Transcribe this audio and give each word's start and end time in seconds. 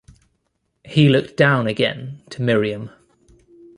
He 0.83 1.09
looked 1.09 1.37
down 1.37 1.67
again 1.67 2.23
to 2.31 2.41
Miriam. 2.41 2.89